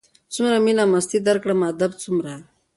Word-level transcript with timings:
څومره 0.33 0.57
مينه 0.65 0.83
مستي 0.91 1.17
درکړم 1.27 1.59
ادب 1.71 1.91
څومره 2.03 2.33